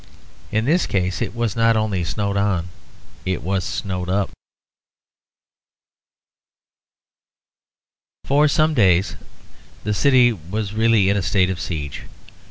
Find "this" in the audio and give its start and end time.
0.65-0.87